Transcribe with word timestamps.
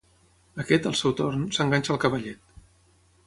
Aquest, 0.63 0.87
al 0.91 0.95
seu 1.01 1.13
torn, 1.19 1.45
s'enganxa 1.57 1.93
al 1.97 2.01
cavallet. 2.05 2.59